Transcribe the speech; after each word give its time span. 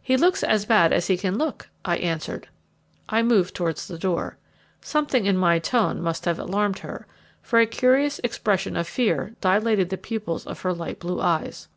"He 0.00 0.16
looks 0.16 0.42
as 0.42 0.64
bad 0.64 0.90
as 0.90 1.08
he 1.08 1.18
can 1.18 1.36
look," 1.36 1.68
I 1.84 1.98
answered. 1.98 2.48
I 3.10 3.22
moved 3.22 3.54
towards 3.54 3.86
the 3.86 3.98
door. 3.98 4.38
Something 4.80 5.26
in 5.26 5.36
my 5.36 5.58
tone 5.58 6.00
must 6.00 6.24
have 6.24 6.38
alarmed 6.38 6.78
her, 6.78 7.06
for 7.42 7.58
a 7.60 7.66
curious 7.66 8.20
expression 8.20 8.74
of 8.74 8.88
fear 8.88 9.34
dilated 9.42 9.90
the 9.90 9.98
pupils 9.98 10.46
of 10.46 10.62
her 10.62 10.72
light 10.72 10.98
blue 10.98 11.20
eyes. 11.20 11.68